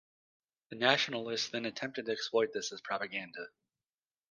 The 0.71 0.77
Nationalists 0.77 1.49
then 1.49 1.67
attempted 1.67 2.07
to 2.07 2.11
exploit 2.11 2.53
this 2.53 2.71
as 2.71 2.81
propaganda. 2.81 3.49